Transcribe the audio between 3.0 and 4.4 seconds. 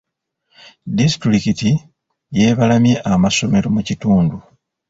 amasomero mu kitundu.